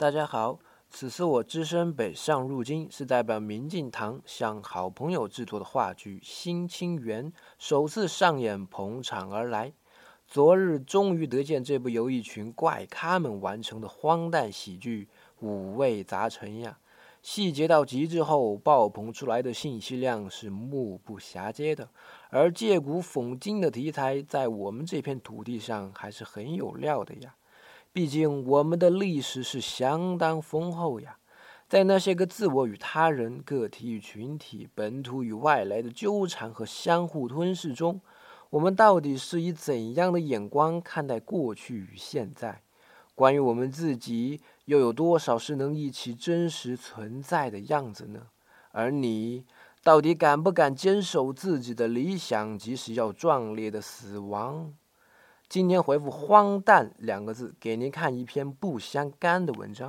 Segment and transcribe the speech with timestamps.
[0.00, 0.58] 大家好，
[0.88, 9.74] 此次我只身北上入京，是代表明镜堂向好朋友制作的话剧《新青园》首次上演捧场而来。
[10.26, 15.06] 昨日终于得见这部由一群怪咖们完成的荒诞喜剧，
[15.40, 16.78] 五味杂陈呀！
[17.20, 21.86] 细节到极致后，爆棚出来的信息量是目不暇接的。
[22.30, 27.34] 而借古讽今的题材，在我们这片土地上还是很有料的呀。
[27.92, 31.18] 毕竟我们的历史是相当丰厚呀，
[31.68, 38.00] 在那些个自我与他人、个体与群体、本土与外来的纠缠和相互吞噬中，
[38.50, 42.62] 我们到底是以怎样的眼光看待过去与现在？
[43.16, 48.28] 关于我们自己，又有多少是能一起真实存在的样子呢？
[48.70, 49.44] 而你，
[49.82, 54.72] 到底敢不敢坚守自己的理想，即使要壮烈的死亡？
[55.50, 59.88] 今天回复“荒诞”两个字，给您看一篇不相干的文章。